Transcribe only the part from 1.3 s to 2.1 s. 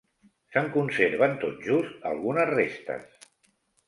tot just